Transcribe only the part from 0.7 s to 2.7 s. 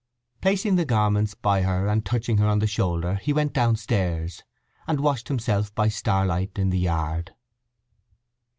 the garments by her and touching her on the